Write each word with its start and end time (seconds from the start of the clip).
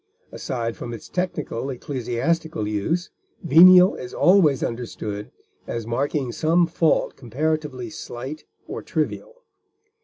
Aside 0.31 0.75
from 0.75 0.95
its 0.95 1.07
technical 1.07 1.69
ecclesiastical 1.69 2.67
use, 2.67 3.11
venial 3.43 3.93
is 3.93 4.15
always 4.15 4.63
understood 4.63 5.29
as 5.67 5.85
marking 5.85 6.31
some 6.31 6.65
fault 6.65 7.15
comparatively 7.15 7.91
slight 7.91 8.45
or 8.67 8.81
trivial. 8.81 9.43